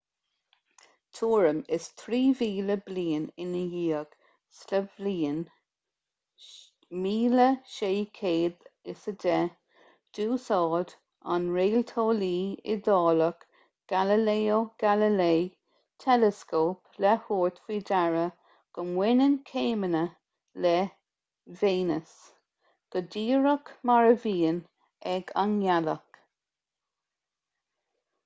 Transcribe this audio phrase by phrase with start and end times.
[1.17, 4.13] tuairim is trí mhíle bliain ina dhiaidh
[4.59, 5.43] sa bhliain
[7.09, 9.45] 1610
[10.19, 10.95] d'úsáid
[11.35, 12.39] an réalteolaí
[12.77, 13.45] iodálach
[13.95, 15.37] galileo galilei
[16.05, 18.25] teileascóp le tabhairt faoi deara
[18.77, 20.03] go mbaineann céimeanna
[20.67, 20.73] le
[21.63, 22.17] véineas
[22.95, 24.59] go díreach mar a bhíonn
[25.15, 26.19] ag an ngealach